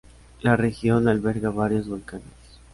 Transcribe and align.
La 0.41 0.55
región 0.57 1.07
alberga 1.07 1.51
varios 1.51 1.87
volcanes. 1.87 2.25